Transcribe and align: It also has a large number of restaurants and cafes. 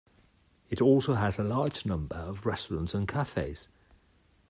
It 0.71 0.81
also 0.81 1.13
has 1.13 1.37
a 1.37 1.43
large 1.43 1.85
number 1.85 2.15
of 2.15 2.47
restaurants 2.47 2.95
and 2.95 3.07
cafes. 3.07 3.69